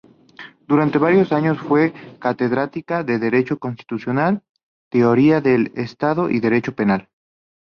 [0.67, 4.41] Durante varios años fue catedrática de derecho constitucional,
[4.89, 7.07] teoría del Estado y derecho penal.